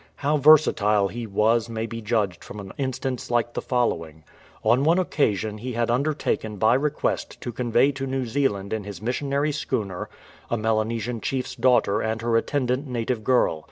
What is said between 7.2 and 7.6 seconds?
to